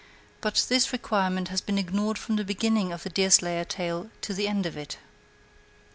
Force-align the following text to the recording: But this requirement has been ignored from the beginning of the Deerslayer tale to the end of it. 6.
But 0.41 0.65
this 0.67 0.91
requirement 0.91 1.49
has 1.49 1.61
been 1.61 1.77
ignored 1.77 2.17
from 2.17 2.35
the 2.35 2.43
beginning 2.43 2.91
of 2.91 3.03
the 3.03 3.09
Deerslayer 3.11 3.65
tale 3.65 4.09
to 4.21 4.33
the 4.33 4.47
end 4.47 4.65
of 4.65 4.75
it. 4.75 4.93
6. 4.93 4.97